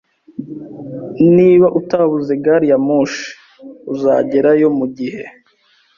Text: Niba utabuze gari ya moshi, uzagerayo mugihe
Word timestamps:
Niba 1.35 1.67
utabuze 1.79 2.33
gari 2.43 2.65
ya 2.71 2.79
moshi, 2.87 3.27
uzagerayo 3.93 4.67
mugihe 4.77 5.21